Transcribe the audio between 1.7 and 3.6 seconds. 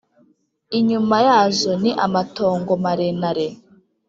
ni amatongo marenare.”